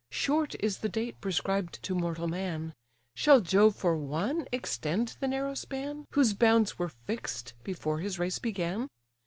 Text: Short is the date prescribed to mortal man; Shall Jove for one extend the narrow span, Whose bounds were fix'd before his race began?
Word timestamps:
Short 0.09 0.55
is 0.61 0.79
the 0.79 0.89
date 0.89 1.21
prescribed 1.21 1.77
to 1.83 1.93
mortal 1.93 2.27
man; 2.27 2.73
Shall 3.15 3.39
Jove 3.39 3.75
for 3.75 3.95
one 3.95 4.47
extend 4.51 5.15
the 5.19 5.27
narrow 5.27 5.53
span, 5.53 6.05
Whose 6.13 6.33
bounds 6.33 6.79
were 6.79 6.89
fix'd 6.89 7.53
before 7.63 7.99
his 7.99 8.17
race 8.17 8.39
began? 8.39 8.87